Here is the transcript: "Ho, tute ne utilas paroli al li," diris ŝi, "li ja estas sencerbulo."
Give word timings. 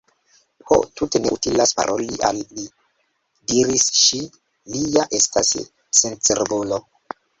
"Ho, 0.69 0.77
tute 0.99 1.19
ne 1.25 1.33
utilas 1.35 1.73
paroli 1.81 2.17
al 2.29 2.39
li," 2.61 2.65
diris 3.53 3.85
ŝi, 3.99 4.23
"li 4.73 4.83
ja 4.97 5.05
estas 5.19 5.53
sencerbulo." 6.01 6.81